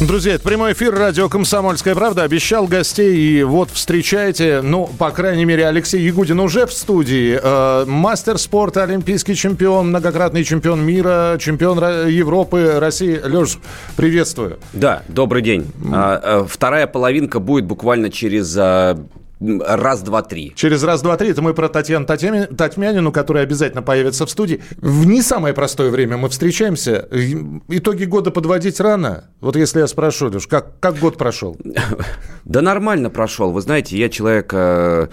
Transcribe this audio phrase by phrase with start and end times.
[0.00, 2.22] Друзья, это прямой эфир радио «Комсомольская правда».
[2.22, 7.38] Обещал гостей, и вот встречайте, ну, по крайней мере, Алексей Ягудин уже в студии.
[7.40, 13.20] Э, мастер спорта, олимпийский чемпион, многократный чемпион мира, чемпион Ро- Европы, России.
[13.22, 13.58] Леш,
[13.94, 14.58] приветствую.
[14.72, 15.70] Да, добрый день.
[15.92, 18.98] А, а, Вторая половинка будет буквально через а,
[19.40, 20.52] раз, два, три.
[20.54, 21.30] Через раз, два, три.
[21.30, 24.60] Это мы про Татьяну Татьями- Татьмянину, которая обязательно появится в студии.
[24.78, 27.08] В не самое простое время мы встречаемся.
[27.68, 29.24] Итоги года подводить рано.
[29.40, 31.56] Вот если я спрошу, Леш, как, как год прошел?
[32.44, 33.52] Да нормально прошел.
[33.52, 35.08] Вы знаете, я человек э,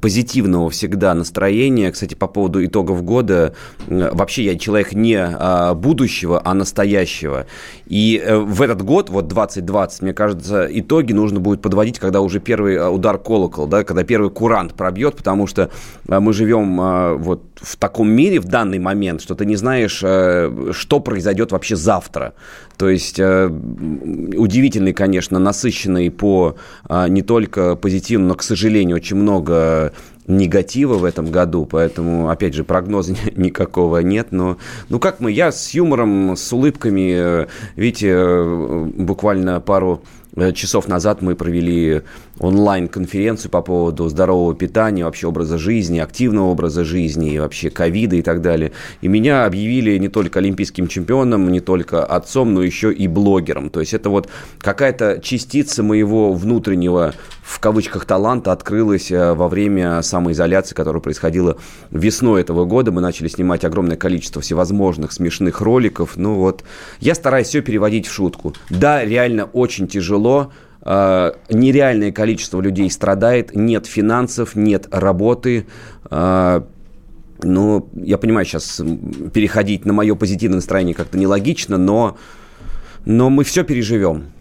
[0.00, 1.90] позитивного всегда настроения.
[1.90, 3.54] Кстати, по поводу итогов года,
[3.86, 7.46] вообще я человек не а, будущего, а настоящего.
[7.86, 12.40] И э, в этот год, вот 2020, мне кажется, итоги нужно будет подводить, когда уже
[12.40, 15.70] первый э, удар колокол, да, когда первый курант пробьет, потому что
[16.08, 20.72] э, мы живем вот в таком мире в данный момент, что ты не знаешь, э,
[20.72, 22.34] что произойдет вообще завтра.
[22.82, 29.14] То есть э, удивительный, конечно, насыщенный по а, не только позитивному, но, к сожалению, очень
[29.14, 29.92] много
[30.26, 34.56] негатива в этом году, поэтому, опять же, прогноза никакого нет, но,
[34.88, 40.02] ну как мы, я с юмором, с улыбками, э, видите, э, буквально пару
[40.52, 42.02] часов назад мы провели
[42.38, 48.22] онлайн-конференцию по поводу здорового питания, вообще образа жизни, активного образа жизни, и вообще ковида и
[48.22, 48.72] так далее.
[49.00, 53.70] И меня объявили не только олимпийским чемпионом, не только отцом, но еще и блогером.
[53.70, 60.02] То есть это вот какая-то частица моего внутреннего, в кавычках, таланта открылась э, во время
[60.02, 61.56] самоизоляции, которая происходила
[61.90, 62.92] весной этого года.
[62.92, 66.16] Мы начали снимать огромное количество всевозможных смешных роликов.
[66.16, 66.64] Ну вот,
[67.00, 68.54] я стараюсь все переводить в шутку.
[68.70, 70.52] Да, реально очень тяжело,
[70.84, 75.66] нереальное количество людей страдает, нет финансов, нет работы.
[76.10, 76.62] э,
[77.44, 78.80] ну, я понимаю, сейчас
[79.32, 82.16] переходить на мое позитивное настроение как-то нелогично, но,
[83.04, 84.32] но мы все переживем.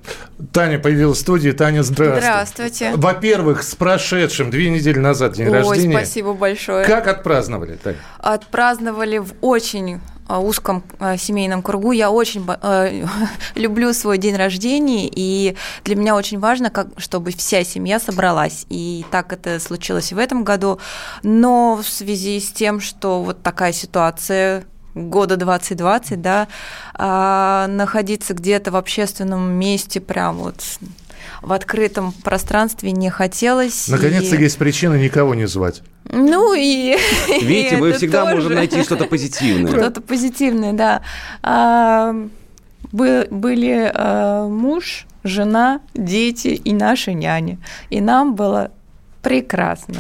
[0.52, 1.52] Таня появилась в студии.
[1.52, 2.22] Таня, здравствуй.
[2.22, 2.92] Здравствуйте.
[2.96, 5.96] Во-первых, с прошедшим две недели назад день Ой, рождения.
[5.96, 6.86] спасибо большое.
[6.86, 7.96] Как отпраздновали, Тань?
[8.20, 11.92] Отпраздновали в очень а, узком а, семейном кругу.
[11.92, 13.06] Я очень э,
[13.56, 18.66] люблю свой день рождения, и для меня очень важно, как, чтобы вся семья собралась.
[18.70, 20.80] И так это случилось и в этом году.
[21.24, 24.66] Но в связи с тем, что вот такая ситуация
[24.96, 26.48] года 2020, да,
[26.94, 30.62] а, находиться где-то в общественном месте, прям вот
[31.42, 33.88] в открытом пространстве не хотелось.
[33.88, 35.82] Наконец-то и- есть причина никого не звать.
[36.06, 36.98] Ну и...
[37.42, 38.36] Видите, мы всегда тоже.
[38.36, 39.72] можем найти что-то позитивное.
[39.72, 41.02] Что-то позитивное, да.
[41.42, 42.16] А,
[42.92, 47.60] бы- были а, муж, жена, дети и наши няни.
[47.90, 48.72] И нам было
[49.22, 49.96] прекрасно.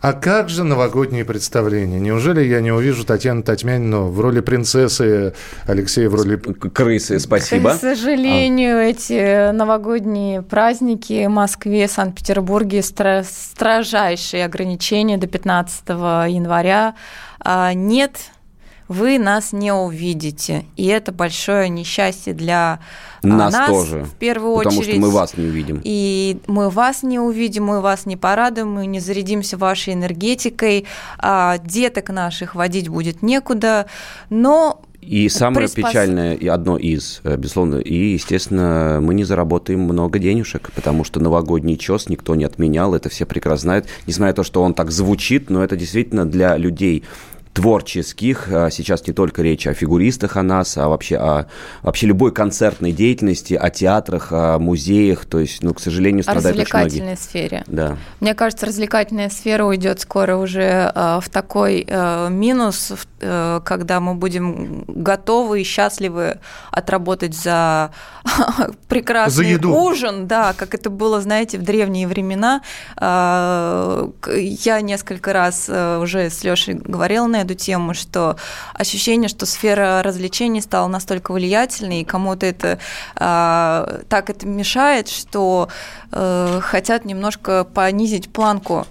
[0.00, 1.98] А как же новогодние представления?
[1.98, 5.34] Неужели я не увижу Татьяну Татьмянину в роли принцессы,
[5.66, 6.36] Алексея в роли...
[6.36, 7.70] Крысы, спасибо.
[7.72, 16.94] К сожалению, эти новогодние праздники в Москве, Санкт-Петербурге стра- строжайшие ограничения до 15 января.
[17.40, 18.16] А, Нет,
[18.88, 20.64] вы нас не увидите.
[20.76, 22.80] И это большое несчастье для
[23.22, 24.04] а, Нас, нас тоже.
[24.04, 24.94] в первую Потому очередь.
[24.94, 25.80] что мы вас не увидим.
[25.82, 30.86] И мы вас не увидим, мы вас не порадуем, мы не зарядимся вашей энергетикой,
[31.18, 33.86] а деток наших водить будет некуда,
[34.30, 39.80] но И самое приспос- печальное, и одно из, э, безусловно, и, естественно, мы не заработаем
[39.80, 44.34] много денежек, потому что новогодний чес никто не отменял, это все прекрасно знают, несмотря на
[44.36, 47.04] то, что он так звучит, но это действительно для людей
[47.56, 51.46] творческих, а сейчас не только речь о фигуристах о нас, а вообще о
[51.82, 56.68] вообще любой концертной деятельности, о театрах, о музеях, то есть, ну, к сожалению, страдают очень
[56.70, 56.84] многие.
[56.84, 57.64] развлекательной сфере.
[57.66, 57.96] Да.
[58.20, 64.14] Мне кажется, развлекательная сфера уйдет скоро уже э, в такой э, минус, э, когда мы
[64.14, 66.38] будем готовы и счастливы
[66.70, 67.90] отработать за
[68.88, 69.74] прекрасный За еду.
[69.74, 72.60] ужин, да, как это было, знаете, в древние времена.
[73.00, 78.36] Э, Я несколько раз э, уже с Лешей говорила на эту тему, что
[78.74, 82.78] ощущение, что сфера развлечений стала настолько влиятельной, и кому-то это
[83.16, 85.68] э, так это мешает, что
[86.12, 88.86] э, хотят немножко понизить планку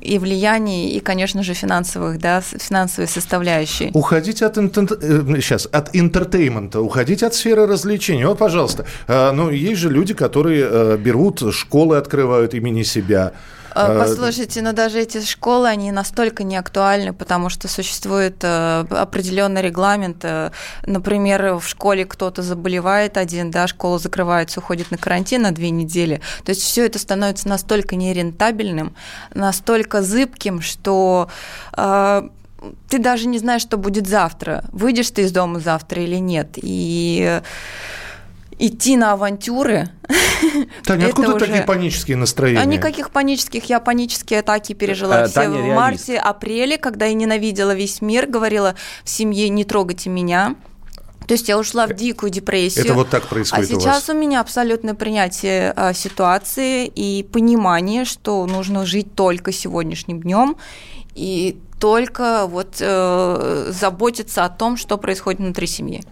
[0.00, 3.90] и влияний, и, конечно же, финансовых, да, финансовой составляющей.
[3.94, 8.24] Уходить от, интен- э, сейчас, от entertainment а, уходить от сферы развлечений.
[8.24, 13.32] Вот, пожалуйста, э, ну, есть же люди, которые э, берут, школы открывают имени себя.
[13.74, 19.62] Э, послушайте, но даже эти школы, они настолько не актуальны, потому что существует э, определенный
[19.62, 20.24] регламент.
[20.86, 26.20] Например, в школе кто-то заболевает один, да, школа закрывается, уходит на карантин на две недели.
[26.44, 28.94] То есть все это становится настолько нерентабельным,
[29.34, 31.28] настолько зыбким, что
[32.88, 34.64] ты даже не знаешь, что будет завтра.
[34.72, 36.50] Выйдешь ты из дома завтра или нет.
[36.56, 37.40] И
[38.62, 39.88] идти на авантюры.
[40.84, 41.46] Таня, откуда уже...
[41.46, 42.60] такие панические настроения?
[42.60, 43.64] А никаких панических.
[43.64, 48.76] Я панические атаки пережила а, все Таня в марте-апреле, когда я ненавидела весь мир, говорила
[49.04, 50.54] в семье «не трогайте меня».
[51.26, 52.84] То есть я ушла в дикую депрессию.
[52.84, 58.04] Это вот так происходит А сейчас у, у меня абсолютное принятие а, ситуации и понимание,
[58.04, 60.56] что нужно жить только сегодняшним днем
[61.14, 66.04] и только вот э, заботиться о том, что происходит внутри семьи.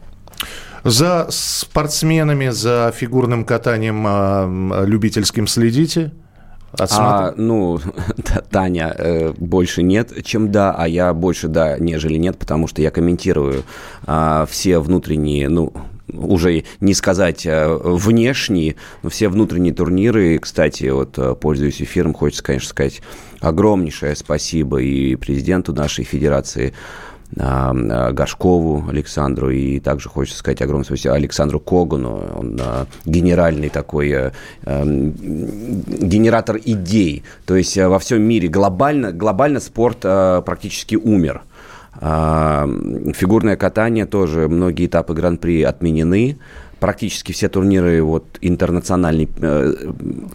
[0.84, 6.12] За спортсменами, за фигурным катанием э, любительским следите?
[6.78, 7.80] А, ну,
[8.50, 12.90] Таня э, больше нет, чем да, а я больше да, нежели нет, потому что я
[12.90, 13.64] комментирую
[14.06, 15.72] э, все внутренние, ну,
[16.12, 20.38] уже не сказать э, внешние, но все внутренние турниры.
[20.38, 23.02] Кстати, вот э, пользуясь эфиром, хочется, конечно, сказать
[23.40, 26.72] огромнейшее спасибо и президенту нашей федерации
[27.36, 32.60] Горшкову Александру, и также хочется сказать огромное спасибо Александру Когану, он
[33.04, 34.32] генеральный такой
[34.64, 41.42] генератор идей, то есть во всем мире глобально, глобально спорт практически умер,
[42.02, 42.68] а,
[43.14, 46.38] фигурное катание тоже, многие этапы Гран-при отменены
[46.80, 49.74] практически все турниры вот интернациональные э,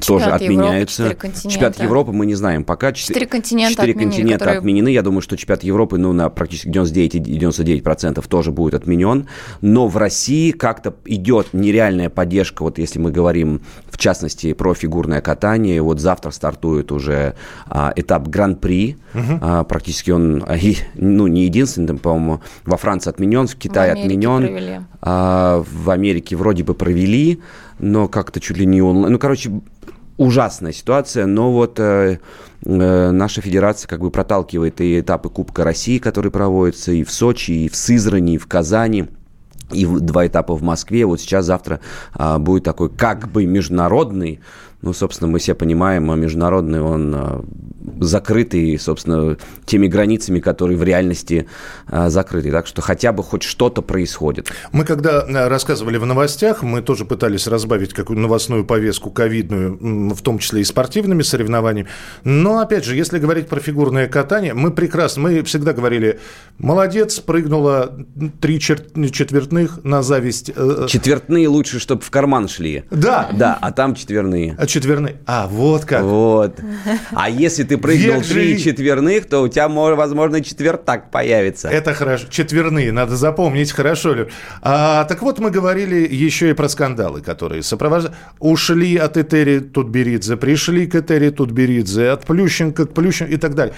[0.06, 1.04] тоже отменяются.
[1.04, 2.94] Европы, чемпионат Европы мы не знаем пока.
[2.94, 4.60] Четыре континента, четыре отменили, континента которые...
[4.60, 4.90] отменены.
[4.90, 9.28] Я думаю, что чемпионат Европы ну, на практически 99,99% ,99 тоже будет отменен.
[9.62, 13.62] Но в России как-то идет нереальная поддержка, вот если мы говорим
[13.96, 15.82] в частности про фигурное катание.
[15.82, 17.36] Вот завтра стартует уже
[17.68, 18.98] а, этап Гран-при.
[19.14, 19.40] Угу.
[19.42, 20.58] А, практически он, а,
[20.96, 24.86] ну, не единственный, по-моему, во Франции отменен, в Китае в отменен.
[25.08, 27.40] А, в Америке вроде бы провели,
[27.78, 29.14] но как-то чуть ли не онлайн.
[29.14, 29.52] Ну, короче,
[30.18, 32.18] ужасная ситуация, но вот э,
[32.66, 37.52] э, наша федерация как бы проталкивает и этапы Кубка России, которые проводятся и в Сочи,
[37.52, 39.06] и в Сызрани, и в Казани
[39.72, 41.06] и два этапа в Москве.
[41.06, 41.82] Вот сейчас завтра
[42.14, 44.40] а, будет такой как бы международный
[44.86, 47.44] ну, собственно, мы все понимаем, а международный он а,
[48.00, 51.48] закрытый, собственно, теми границами, которые в реальности
[51.88, 52.52] а, закрыты.
[52.52, 54.52] Так что хотя бы хоть что-то происходит.
[54.72, 60.40] Мы когда рассказывали в новостях, мы тоже пытались разбавить какую новостную повестку ковидную, в том
[60.40, 61.90] числе и спортивными соревнованиями.
[62.24, 66.20] Но, опять же, если говорить про фигурное катание, мы прекрасно, мы всегда говорили,
[66.60, 67.98] молодец, прыгнула
[68.40, 70.50] три четвертных на зависть.
[70.50, 70.88] Э, э.
[70.88, 72.84] Четвертные лучше, чтобы в карман шли.
[72.92, 73.30] Да.
[73.34, 75.14] Да, а там четверные четверных.
[75.26, 76.04] А, вот как.
[76.04, 76.60] Вот.
[77.12, 81.70] А если ты прыгнул три четверных, то у тебя, возможно, четвертак появится.
[81.70, 82.28] Это хорошо.
[82.30, 84.28] Четверные, надо запомнить, хорошо ли.
[84.62, 88.18] А, так вот, мы говорили еще и про скандалы, которые сопровождают.
[88.40, 93.76] Ушли от Этери Тутберидзе, пришли к Этери Тутберидзе, от Плющенко к Плющенко и так далее.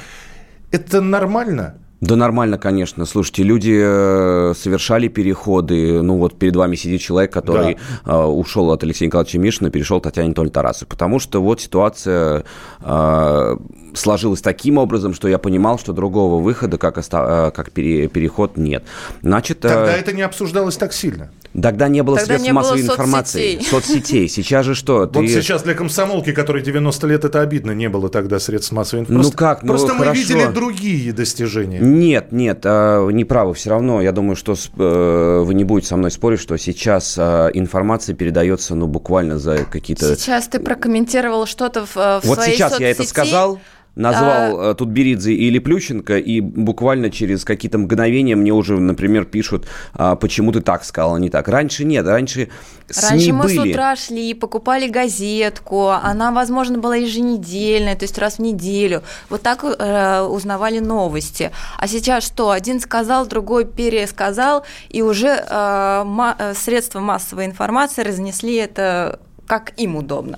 [0.71, 1.75] Это нормально?
[1.99, 3.05] Да нормально, конечно.
[3.05, 6.01] Слушайте, люди э, совершали переходы.
[6.03, 8.13] Ну вот перед вами сидит человек, который да.
[8.13, 10.89] Э, ушел от Алексея Николаевича Мишина, перешел к Татьяне Анатольевне Тарасовой.
[10.89, 12.44] Потому что вот ситуация
[12.81, 13.57] э,
[13.95, 18.83] сложилась таким образом, что я понимал, что другого выхода, как, как переход, нет.
[19.24, 21.31] Значит, Тогда это не обсуждалось так сильно.
[21.60, 23.57] Тогда не было Тогда средств не массовой было информации.
[23.57, 23.69] Соцсетей.
[23.69, 24.29] соцсетей.
[24.29, 25.07] Сейчас же что?
[25.07, 25.19] Ты...
[25.19, 27.72] Вот сейчас для комсомолки, которой 90 лет, это обидно.
[27.72, 29.31] Не было тогда средств массовой информации.
[29.31, 29.63] Ну как?
[29.63, 30.10] Ну, Просто хорошо.
[30.10, 31.79] мы видели другие достижения.
[31.88, 33.53] Нет, нет, э, не правы.
[33.53, 37.51] Все равно, я думаю, что э, вы не будете со мной спорить, что сейчас э,
[37.53, 40.15] информация передается, ну, буквально за какие-то...
[40.15, 42.84] Сейчас ты прокомментировал что-то в, в вот своей сейчас соцсети.
[42.84, 43.60] я это сказал,
[43.98, 44.74] назвал а...
[44.74, 50.62] Тутберидзе или Плющенко, и буквально через какие-то мгновения мне уже, например, пишут, а, почему ты
[50.62, 51.48] так сказал, а не так.
[51.48, 52.50] Раньше нет, раньше
[52.96, 53.58] Раньше мы были.
[53.58, 59.04] с утра шли, покупали газетку, она, возможно, была еженедельная, то есть раз в неделю.
[59.30, 61.51] Вот так э, узнавали новости.
[61.77, 62.51] А сейчас что?
[62.51, 69.74] Один сказал, другой пересказал, и уже э, ма- э, средства массовой информации разнесли это как
[69.77, 70.38] им удобно.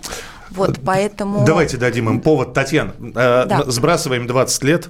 [0.52, 1.46] Вот, поэтому...
[1.46, 2.54] Давайте дадим им повод.
[2.54, 3.64] Татьяна, э, да.
[3.68, 4.90] сбрасываем 20 лет.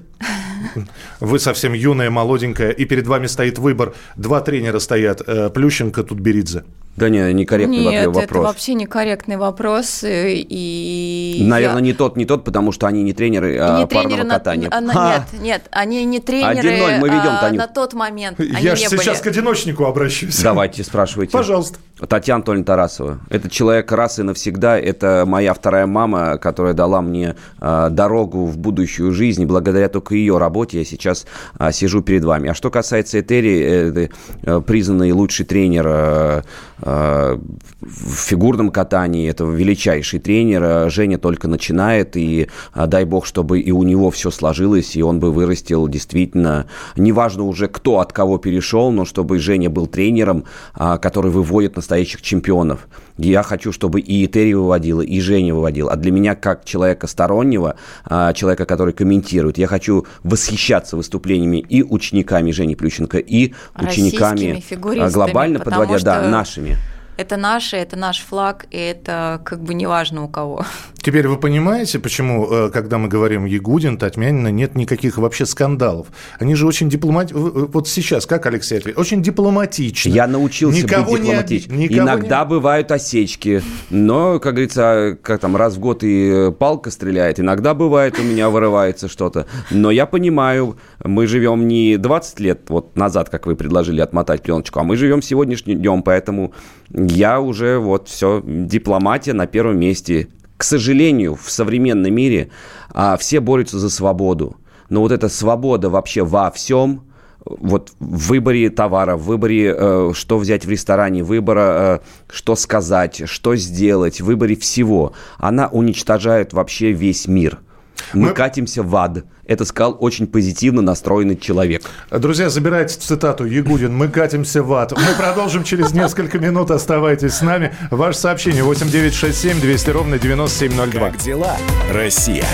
[1.19, 3.93] Вы совсем юная, молоденькая, и перед вами стоит выбор.
[4.15, 6.63] Два тренера стоят, э, Плющенко, Тутберидзе.
[6.99, 8.23] Да не, некорректный Нет, вопрос.
[8.25, 10.01] это вообще некорректный вопрос.
[10.03, 11.81] И Наверное, я...
[11.81, 14.69] не тот, не тот, потому что они не тренеры а не парного тренеры катания.
[14.69, 18.37] На, на, нет, нет, они не тренеры мы ведем, а, на тот момент.
[18.39, 19.23] Я же сейчас были.
[19.23, 20.41] к одиночнику обращусь.
[20.41, 21.31] Давайте, спрашивайте.
[21.31, 21.79] Пожалуйста.
[22.07, 23.19] Татьяна Анатольевна Тарасова.
[23.29, 24.79] Это человек раз и навсегда.
[24.79, 29.45] Это моя вторая мама, которая дала мне э, дорогу в будущую жизнь.
[29.45, 31.25] Благодаря только ее работе я сейчас
[31.59, 32.49] э, сижу перед вами.
[32.49, 34.09] А что касается Этери, это
[34.43, 36.41] э, признанный лучший тренер э,
[36.81, 40.89] в фигурном катании, это величайший тренер.
[40.89, 45.33] Женя только начинает, и дай бог, чтобы и у него все сложилось, и он бы
[45.33, 51.75] вырастил действительно, неважно уже кто от кого перешел, но чтобы Женя был тренером, который выводит
[51.89, 52.87] настоящих чемпионов.
[53.17, 55.91] Я хочу, чтобы и Этери выводила, и Женя выводила.
[55.91, 57.75] А для меня, как человека стороннего,
[58.07, 64.63] человека, который комментирует, я хочу восхищаться выступлениями и учениками Жени Плющенко, и учениками
[65.09, 66.05] глобально подводя, что...
[66.05, 66.77] да, нашими
[67.17, 70.65] это наше, это наш флаг, и это как бы неважно у кого.
[71.01, 76.07] Теперь вы понимаете, почему, э, когда мы говорим Ягудин, Татьмянина, нет никаких вообще скандалов?
[76.39, 77.39] Они же очень дипломатичны.
[77.39, 78.99] Вот сейчас, как Алексей ответил?
[78.99, 80.09] Очень дипломатично.
[80.09, 81.77] Я научился никого быть дипломатичным.
[81.77, 81.87] Не.
[81.87, 82.49] Иногда не...
[82.49, 87.39] бывают осечки, но, как говорится, как там, раз в год и палка стреляет.
[87.39, 89.45] Иногда бывает, у меня вырывается что-то.
[89.71, 94.79] Но я понимаю, мы живем не 20 лет вот назад, как вы предложили отмотать пленочку,
[94.79, 96.53] а мы живем сегодняшним днем, поэтому
[96.89, 100.27] я уже вот все, дипломатия на первом месте.
[100.59, 102.49] К сожалению, в современном мире
[102.93, 104.57] а, все борются за свободу.
[104.89, 107.03] Но вот эта свобода вообще во всем,
[107.45, 111.99] вот в выборе товара, в выборе, э, что взять в ресторане, выбора, э,
[112.29, 117.59] что сказать, что сделать, в выборе всего, она уничтожает вообще весь мир–
[118.13, 119.25] мы, Мы катимся в ад.
[119.45, 121.83] Это сказал очень позитивно настроенный человек.
[122.11, 123.95] Друзья, забирайте цитату Ягудин.
[123.95, 124.91] Мы катимся в ад.
[124.91, 126.71] Мы продолжим через несколько минут.
[126.71, 127.73] Оставайтесь с нами.
[127.89, 131.09] Ваше сообщение 8967 200 ровно 9702.
[131.09, 131.57] Как дела,
[131.91, 132.45] Россия?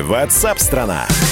[0.00, 1.06] Ватсап-страна!
[1.08, 1.31] Это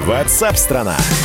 [0.00, 0.96] Ватсап-страна!
[0.96, 1.22] страна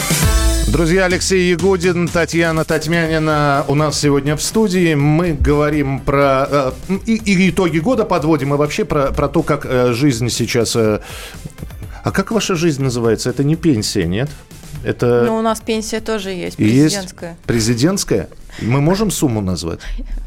[0.68, 4.96] Друзья, Алексей Ягудин, Татьяна Татьмянина у нас сегодня в студии.
[4.96, 6.46] Мы говорим про...
[6.50, 6.72] Э,
[7.06, 10.76] и, и итоги года подводим, и вообще про, про то, как э, жизнь сейчас...
[10.76, 11.00] Э,
[12.04, 13.30] а как ваша жизнь называется?
[13.30, 14.30] Это не пенсия, нет?
[14.84, 15.24] Это...
[15.26, 17.32] Ну, у нас пенсия тоже есть, президентская.
[17.32, 18.28] Есть президентская?
[18.62, 19.80] Мы можем сумму назвать?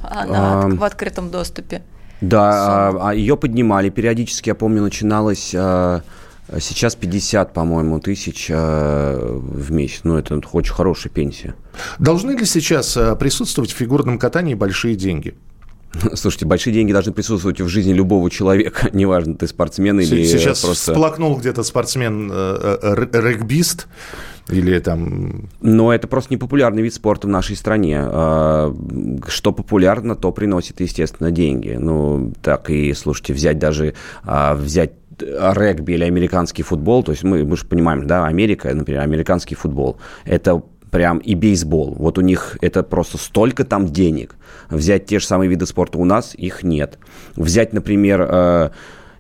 [0.03, 1.83] Она а, в открытом доступе.
[2.23, 5.55] Да, а, а ее поднимали периодически, я помню, начиналось...
[6.53, 10.01] А Сейчас 50, по-моему, тысяч э, в месяц.
[10.05, 11.55] Ну, это очень хорошая пенсия.
[11.99, 15.35] Должны ли сейчас э, присутствовать в фигурном катании большие деньги?
[16.15, 20.93] Слушайте, большие деньги должны присутствовать в жизни любого человека, неважно, ты спортсмен или Сейчас просто...
[20.93, 23.87] всплакнул где-то спортсмен-регбист
[24.49, 25.51] или там...
[25.61, 28.01] Но это просто непопулярный вид спорта в нашей стране.
[28.03, 28.75] А,
[29.29, 31.77] что популярно, то приносит, естественно, деньги.
[31.79, 37.45] Ну, так и, слушайте, взять даже, а, взять регби или американский футбол, то есть мы,
[37.45, 41.95] мы же понимаем, да, Америка, например, американский футбол, это прям и бейсбол.
[41.95, 44.37] Вот у них это просто столько там денег.
[44.69, 46.99] Взять те же самые виды спорта у нас, их нет.
[47.37, 48.71] Взять, например, э,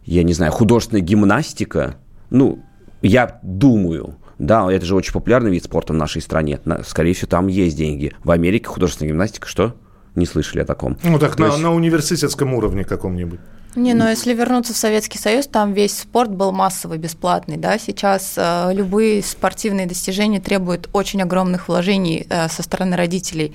[0.05, 1.97] я не знаю, художественная гимнастика,
[2.31, 2.63] ну,
[3.03, 6.59] я думаю, да, это же очень популярный вид спорта в нашей стране.
[6.85, 8.13] Скорее всего, там есть деньги.
[8.25, 9.77] В Америке художественная гимнастика что?
[10.17, 10.99] Не слышали о таком.
[11.05, 11.61] Ну так, на, есть...
[11.61, 13.39] на университетском уровне каком-нибудь.
[13.77, 18.35] Не, ну если вернуться в Советский Союз, там весь спорт был массовый, бесплатный, да, сейчас
[18.37, 23.55] э, любые спортивные достижения требуют очень огромных вложений э, со стороны родителей.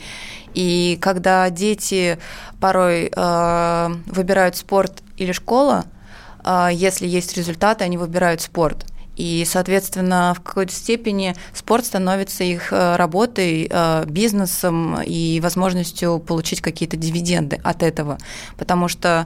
[0.53, 2.17] И когда дети
[2.61, 5.83] порой э, выбирают спорт или школа,
[6.45, 8.85] э, если есть результаты, они выбирают спорт.
[9.17, 16.61] И, соответственно, в какой-то степени спорт становится их э, работой, э, бизнесом и возможностью получить
[16.61, 18.17] какие-то дивиденды от этого.
[18.57, 19.25] Потому что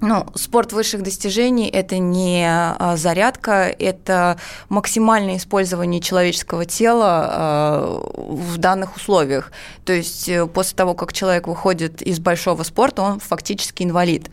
[0.00, 4.38] ну, спорт высших достижений– это не а, зарядка, это
[4.68, 9.52] максимальное использование человеческого тела а, в данных условиях.
[9.84, 14.30] То есть э, после того, как человек выходит из большого спорта, он фактически инвалид.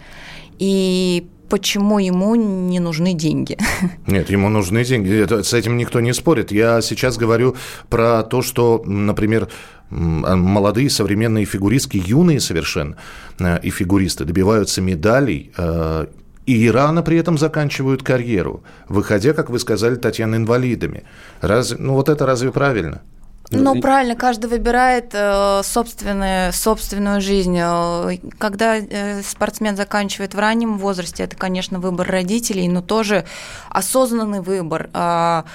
[0.57, 3.57] И почему ему не нужны деньги.
[4.07, 5.41] Нет, ему нужны деньги.
[5.41, 6.51] С этим никто не спорит.
[6.51, 7.55] Я сейчас говорю
[7.89, 9.50] про то, что, например,
[9.89, 12.96] молодые современные фигуристки, юные совершенно,
[13.39, 16.08] э, и фигуристы добиваются медалей, э,
[16.46, 21.03] и рано при этом заканчивают карьеру, выходя, как вы сказали, Татьяна, инвалидами.
[21.41, 23.01] Раз, ну вот это разве правильно?
[23.49, 27.57] Ну, правильно, каждый выбирает э, собственную, собственную жизнь.
[27.57, 33.25] Э, когда э, спортсмен заканчивает в раннем возрасте, это, конечно, выбор родителей, но тоже
[33.69, 34.89] осознанный выбор.
[34.93, 35.45] А,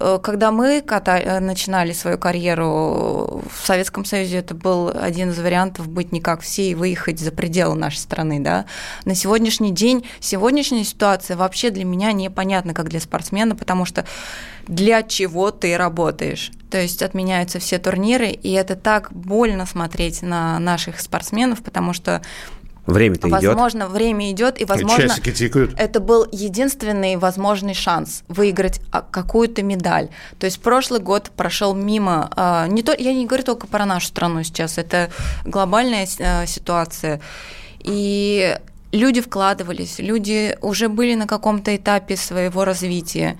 [0.00, 5.38] э, когда мы ката- э, начинали свою карьеру в Советском Союзе, это был один из
[5.38, 8.40] вариантов быть не как все и выехать за пределы нашей страны.
[8.40, 8.64] Да?
[9.04, 14.06] На сегодняшний день, сегодняшняя ситуация вообще для меня непонятна, как для спортсмена, потому что
[14.66, 16.50] для чего ты работаешь.
[16.70, 22.22] То есть отменяются все турниры, и это так больно смотреть на наших спортсменов, потому что
[22.86, 23.44] Время-то идет.
[23.44, 25.72] Возможно, время идет, и, возможно, Часики тикают.
[25.76, 30.08] это был единственный возможный шанс выиграть а, какую-то медаль.
[30.40, 32.28] То есть прошлый год прошел мимо.
[32.34, 35.10] А, не то, я не говорю только про нашу страну сейчас, это
[35.44, 37.20] глобальная а, ситуация.
[37.84, 38.58] И
[38.90, 43.38] люди вкладывались, люди уже были на каком-то этапе своего развития.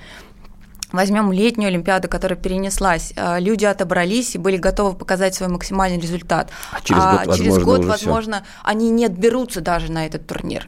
[0.93, 3.13] Возьмем летнюю Олимпиаду, которая перенеслась.
[3.17, 6.51] А, люди отобрались и были готовы показать свой максимальный результат.
[6.71, 10.67] А через год, а через возможно, год, возможно они не отберутся даже на этот турнир.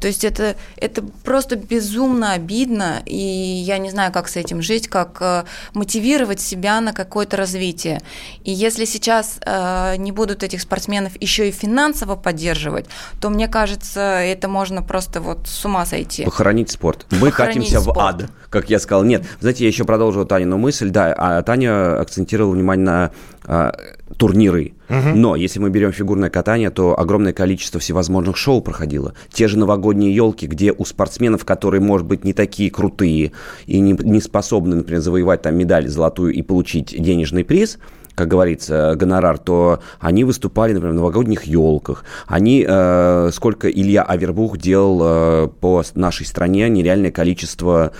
[0.00, 4.88] То есть это, это просто безумно обидно, и я не знаю, как с этим жить,
[4.88, 8.02] как э, мотивировать себя на какое-то развитие.
[8.44, 12.86] И если сейчас э, не будут этих спортсменов еще и финансово поддерживать,
[13.20, 16.24] то мне кажется, это можно просто вот с ума сойти.
[16.24, 17.06] Похоронить спорт.
[17.10, 17.96] Мы Похоронить катимся спорт.
[17.96, 19.04] в ад, как я сказал.
[19.04, 20.90] Нет, знаете, я еще продолжу Танину мысль.
[20.90, 23.10] Да, а Таня акцентировала внимание на
[23.44, 23.74] а,
[24.16, 24.74] турниры.
[24.88, 25.16] Угу.
[25.16, 29.14] Но если мы берем фигурное катание, то огромное количество всевозможных шоу проходило.
[29.32, 33.32] Те же новогодние елки, где у спортсменов, которые, может быть, не такие крутые
[33.66, 37.78] и не, не способны, например, завоевать там медаль золотую и получить денежный приз,
[38.16, 42.04] как говорится, гонорар, то они выступали, например, в новогодних елках.
[42.26, 47.92] Они, э, сколько Илья Авербух делал э, по нашей стране, нереальное количество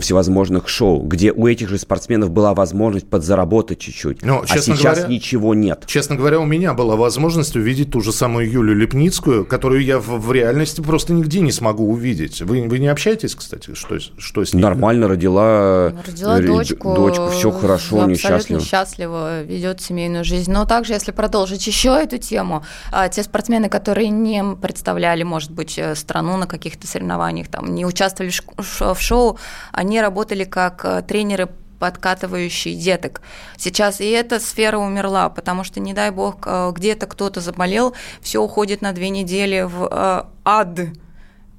[0.00, 4.22] всевозможных шоу, где у этих же спортсменов была возможность подзаработать чуть-чуть.
[4.22, 5.84] Но, а сейчас говоря, ничего нет.
[5.86, 10.06] Честно говоря, у меня была возможность увидеть ту же самую Юлю Лепницкую, которую я в,
[10.06, 12.40] в реальности просто нигде не смогу увидеть.
[12.40, 14.62] Вы, вы не общаетесь, кстати, что, что с ней?
[14.62, 19.44] Нормально родила, родила дочку, дочку, все хорошо, абсолютно несчастливо.
[19.54, 20.50] Ведет семейную жизнь.
[20.50, 25.78] Но также, если продолжить еще эту тему, а, те спортсмены, которые не представляли, может быть,
[25.78, 29.38] э, страну на каких-то соревнованиях, там, не участвовали в шоу,
[29.72, 33.20] они работали как э, тренеры подкатывающие деток.
[33.56, 38.40] Сейчас и эта сфера умерла, потому что, не дай бог, э, где-то кто-то заболел, все
[38.42, 40.80] уходит на две недели в ад.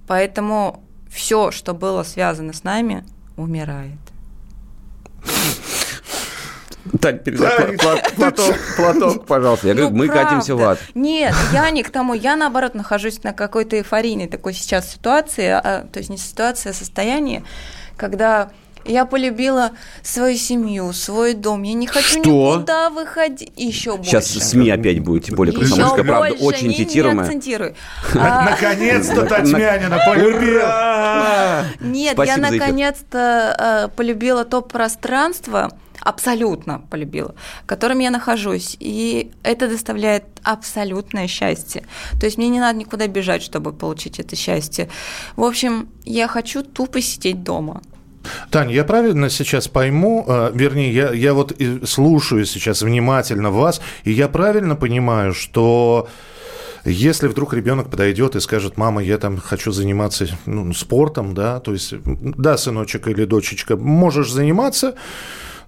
[0.08, 3.06] Поэтому все, что было связано с нами,
[3.38, 4.15] умирает.
[7.02, 7.78] Так, передай,
[8.16, 9.68] Платок, Платок, пожалуйста.
[9.68, 10.80] Я говорю, ну, мы катимся в ад.
[10.94, 12.14] Нет, я не к тому.
[12.14, 16.74] Я, наоборот, нахожусь на какой-то эйфорийной такой сейчас ситуации, а, то есть не ситуации, а
[16.74, 17.44] состоянии,
[17.98, 18.52] когда
[18.86, 19.72] я полюбила
[20.04, 21.64] свою семью, свой дом.
[21.64, 22.56] Я не хочу Что?
[22.56, 23.52] никуда выходить.
[23.56, 24.12] Еще больше.
[24.12, 27.28] Сейчас СМИ опять будет, тем более комсомольская правда, очень не, цитируемая.
[27.34, 27.56] Не
[28.16, 31.66] а, Наконец-то Татьянина полюбила.
[31.80, 35.72] Нет, я наконец-то э, полюбила то пространство,
[36.06, 38.78] абсолютно полюбила, в котором я нахожусь.
[38.80, 41.84] И это доставляет абсолютное счастье.
[42.20, 44.88] То есть мне не надо никуда бежать, чтобы получить это счастье.
[45.36, 47.82] В общем, я хочу тупо сидеть дома.
[48.50, 54.12] Таня, я правильно сейчас пойму, э, вернее, я, я вот слушаю сейчас внимательно вас, и
[54.12, 56.08] я правильно понимаю, что
[56.86, 61.74] если вдруг ребенок подойдет и скажет, мама, я там хочу заниматься ну, спортом, да, то
[61.74, 64.96] есть, да, сыночек или дочечка, можешь заниматься,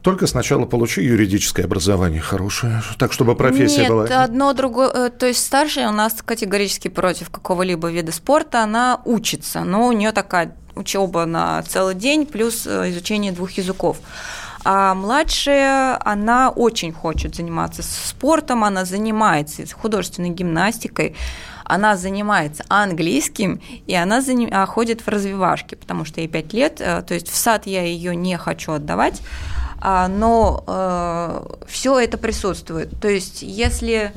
[0.02, 4.04] только сначала получи юридическое образование хорошее, так чтобы профессия Нет, была.
[4.04, 4.90] Нет, одно другое.
[4.90, 9.92] Э, то есть старшая у нас категорически против какого-либо вида спорта, она учится, но у
[9.92, 13.98] нее такая учеба на целый день, плюс э, изучение двух языков.
[14.64, 21.16] А младшая, она очень хочет заниматься спортом, она занимается художественной гимнастикой,
[21.64, 24.50] она занимается английским, и она заним...
[24.52, 27.84] А, ходит в развивашки, потому что ей 5 лет, э, то есть в сад я
[27.84, 29.22] ее не хочу отдавать,
[29.82, 33.00] но э, все это присутствует.
[33.00, 34.12] То есть если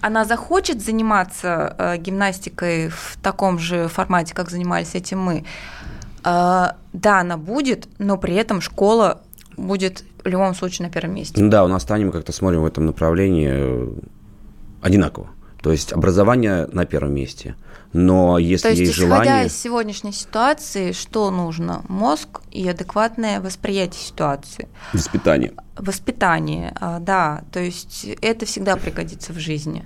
[0.00, 5.44] она захочет заниматься э, гимнастикой в таком же формате, как занимались этим мы,
[6.24, 9.22] а, да, она будет, но при этом школа
[9.56, 11.42] будет в любом случае на первом месте.
[11.42, 13.88] Да, у нас станем как-то смотрим в этом направлении э,
[14.82, 15.28] одинаково.
[15.62, 17.56] То есть образование на первом месте.
[17.92, 19.46] Но если То есть, есть исходя желание...
[19.46, 21.82] из сегодняшней ситуации, что нужно?
[21.88, 24.68] Мозг и адекватное восприятие ситуации.
[24.92, 25.52] Воспитание.
[25.76, 27.44] Воспитание, а, да.
[27.52, 29.84] То есть это всегда пригодится в жизни.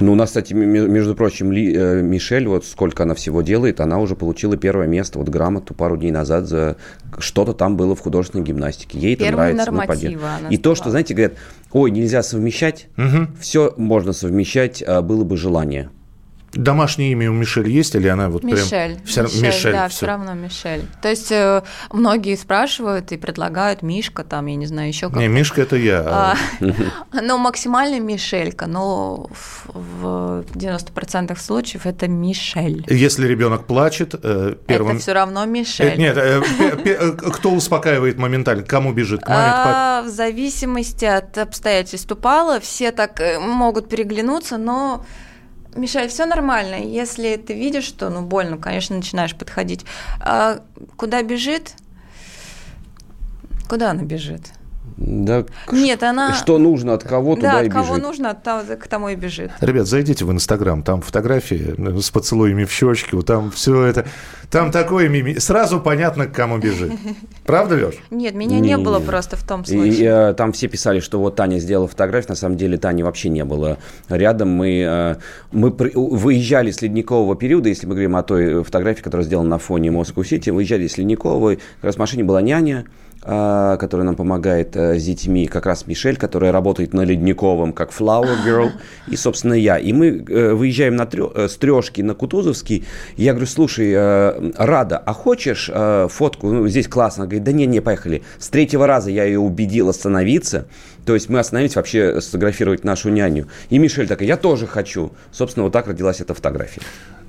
[0.00, 3.98] Ну, у нас, кстати, между прочим, Ли- э, Мишель, вот сколько она всего делает, она
[3.98, 6.76] уже получила первое место, вот грамоту пару дней назад за
[7.18, 8.98] что-то там было в художественной гимнастике.
[8.98, 9.70] Ей это Первые нравится.
[9.70, 10.36] нормативы поддерживаем.
[10.40, 11.34] она И то, что, знаете, говорят,
[11.70, 12.88] ой, нельзя совмещать,
[13.38, 15.90] все можно совмещать, а, было бы желание.
[16.52, 18.94] Домашнее имя у Мишель есть или она вот Мишель.
[18.96, 19.06] прям...
[19.06, 19.96] Всё- Мишель, да, всё.
[19.98, 20.82] все равно Мишель.
[21.00, 21.62] То есть э,
[21.92, 26.02] многие спрашивают и предлагают Мишка, там, я не знаю, еще как Не, Мишка это я.
[26.06, 26.36] А,
[27.22, 32.84] Ну, максимально Мишелька, но в- в 90% случаев это Мишель.
[32.88, 34.92] Если ребенок плачет, э, первым...
[34.96, 35.98] Это все равно Э, Мишель.
[35.98, 36.42] Нет, э,
[37.32, 38.62] кто успокаивает моментально?
[38.62, 39.22] Кому бежит?
[39.26, 45.04] А, в зависимости от обстоятельств упала, все так могут переглянуться, но
[45.74, 46.74] Мишель, все нормально.
[46.74, 49.84] Если ты видишь, что ну больно, конечно, начинаешь подходить.
[50.20, 50.60] А
[50.96, 51.74] куда бежит?
[53.68, 54.52] Куда она бежит?
[54.96, 56.34] Да, Нет, она.
[56.34, 58.02] Что нужно от кого, туда да, и от кого бежит.
[58.02, 59.50] нужно, от того, к тому и бежит.
[59.60, 64.06] Ребят, зайдите в Инстаграм, там фотографии э, с поцелуями в щечки, вот там все это,
[64.52, 66.92] там такое мими, сразу понятно, к кому бежит.
[67.46, 67.94] Правда, Леш?
[68.10, 69.04] Нет, меня не, Не, было не.
[69.06, 70.30] просто в том И, случае.
[70.30, 72.30] э, там все писали, что вот Таня сделала фотографию.
[72.30, 74.50] На самом деле Тани вообще не было рядом.
[74.50, 75.16] Мы, э,
[75.50, 79.58] мы при- выезжали с ледникового периода, если мы говорим о той фотографии, которая сделана на
[79.58, 80.50] фоне Москвы Сити.
[80.50, 81.54] Выезжали с ледникового.
[81.54, 82.84] Как раз в машине была няня,
[83.24, 85.46] э, которая нам помогает э, с детьми.
[85.46, 88.70] Как раз Мишель, которая работает на ледниковом, как Flower Girl.
[89.08, 89.78] И, собственно, я.
[89.78, 92.84] И мы э, выезжаем на трё- э, с трешки на Кутузовский.
[93.16, 96.50] И я говорю, слушай, э, Рада, а хочешь э, фотку?
[96.50, 97.22] Ну, здесь классно.
[97.22, 98.22] Она говорит, да не, не, поехали.
[98.38, 100.66] С третьего раза я ее убедил остановиться.
[101.06, 103.48] То есть мы остановились вообще сфотографировать нашу няню.
[103.70, 105.12] И Мишель такая, я тоже хочу.
[105.30, 106.82] Собственно, вот так родилась эта фотография.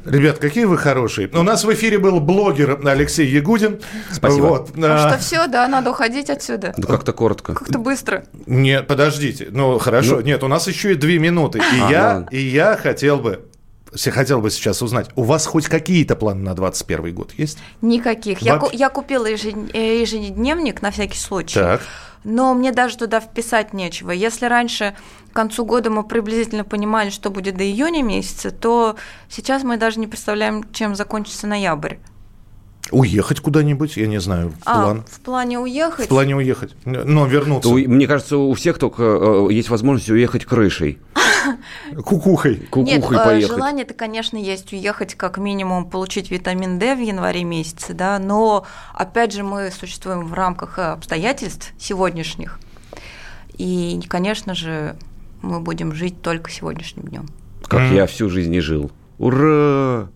[0.06, 1.30] Ребят, какие вы хорошие.
[1.30, 3.80] У нас в эфире был блогер Алексей Ягудин.
[4.12, 4.46] Спасибо.
[4.46, 4.72] Вот.
[4.78, 6.74] А а, что все, да, надо уходить отсюда.
[6.76, 7.54] Ну, как-то коротко.
[7.54, 8.26] Как-то быстро.
[8.46, 9.48] Нет, подождите.
[9.50, 10.18] Ну, хорошо.
[10.18, 10.22] Ну.
[10.22, 11.60] Нет, у нас еще и две минуты.
[11.60, 12.28] И А, я, ладно.
[12.32, 13.46] и я хотел бы,
[14.12, 17.58] хотел бы сейчас узнать, у вас хоть какие-то планы на 21 год есть?
[17.82, 18.40] Никаких.
[18.40, 21.60] Я, ку- я купила ежед- э, ежедневник на всякий случай.
[21.60, 21.82] Так.
[22.24, 24.12] Но мне даже туда вписать нечего.
[24.12, 24.96] Если раньше
[25.32, 28.96] к концу года мы приблизительно понимали, что будет до июня месяца, то
[29.30, 31.96] сейчас мы даже не представляем, чем закончится ноябрь.
[32.92, 35.06] Уехать куда-нибудь, я не знаю, в А, план.
[35.10, 36.06] в плане уехать?
[36.06, 36.76] В плане уехать.
[36.86, 37.70] Но вернуться.
[37.70, 41.00] У- Мне кажется, у всех только э, есть возможность уехать крышей.
[42.04, 42.56] Кукухой.
[42.58, 43.56] Кукухой Нет, э, поехать.
[43.56, 49.34] желание-то, конечно, есть уехать, как минимум получить витамин D в январе месяце, да, но, опять
[49.34, 52.60] же, мы существуем в рамках э, обстоятельств сегодняшних,
[53.58, 54.96] и, конечно же,
[55.42, 57.28] мы будем жить только сегодняшним днем.
[57.68, 57.96] Как Мгм.
[57.96, 58.92] я всю жизнь и жил.
[59.18, 60.10] Ура!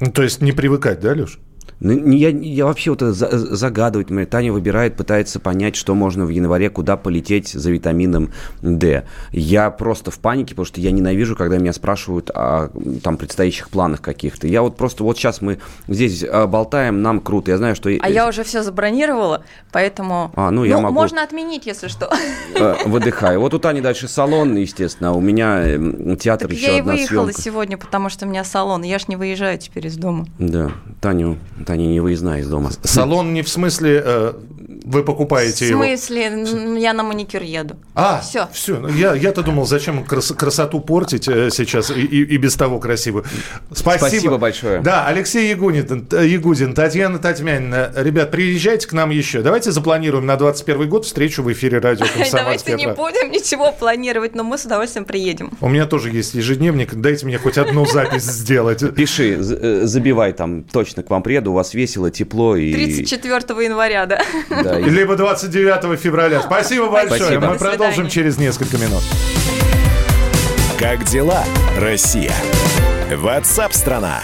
[0.00, 1.38] Ну, То есть не привыкать, да, Леш?
[1.78, 6.70] Ну, я, я вообще вот загадывать, мне Таня выбирает, пытается понять, что можно в январе,
[6.70, 8.30] куда полететь за витамином
[8.62, 9.04] D.
[9.32, 12.70] Я просто в панике, потому что я ненавижу, когда меня спрашивают о
[13.02, 14.46] там предстоящих планах каких-то.
[14.46, 17.50] Я вот просто вот сейчас мы здесь а, болтаем, нам круто.
[17.50, 20.94] Я знаю, что А я уже все забронировала, поэтому А, ну, я могу.
[20.94, 22.10] можно отменить, если что.
[22.54, 23.40] э, выдыхаю.
[23.40, 26.80] Вот у Тани дальше салон, естественно, а у меня э, театр Так еще я и
[26.80, 27.42] одна выехала съемка.
[27.42, 30.26] сегодня, потому что у меня салон, я ж не выезжаю теперь из дома.
[30.38, 32.70] Да, Таню, Таня не выездная из дома.
[32.84, 34.32] Салон не в смысле э,
[34.86, 35.82] вы покупаете В его.
[35.84, 37.76] смысле, Н- я на маникюр еду.
[37.94, 38.48] А, все.
[38.52, 38.86] все.
[38.88, 43.24] Я, я-то думал, зачем крас- красоту портить э, сейчас и, и- и без того красивую.
[43.72, 44.06] Спасибо.
[44.08, 44.80] Спасибо большое.
[44.80, 47.92] Да, Алексей Ягудин, Т- Ягудин, Татьяна Татьмянина.
[47.96, 49.42] Ребят, приезжайте к нам еще.
[49.42, 53.02] Давайте запланируем на 21 год встречу в эфире радио Давайте «Комсомольская не правда».
[53.02, 55.50] будем ничего планировать, но мы с удовольствием приедем.
[55.60, 56.94] У меня тоже есть ежедневник.
[56.94, 58.94] Дайте мне хоть одну запись сделать.
[58.94, 62.72] Пиши, э, забивай там, точно к вам приеду, у вас весело, тепло и...
[62.72, 64.22] 34 января, да.
[64.50, 66.42] да, Либо 29 февраля.
[66.42, 67.20] Спасибо большое.
[67.20, 67.46] Спасибо.
[67.46, 68.10] Мы До продолжим свидания.
[68.10, 69.02] через несколько минут.
[70.78, 71.42] Как дела,
[71.78, 72.32] Россия?
[73.14, 74.20] Ватсап-страна!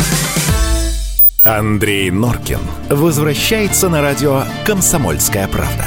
[1.44, 5.86] Андрей Норкин возвращается на радио «Комсомольская правда».